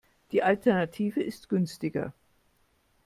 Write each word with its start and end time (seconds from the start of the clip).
Die 0.31 0.41
Alternative 0.41 1.21
ist 1.21 1.47
günstiger. 1.47 2.11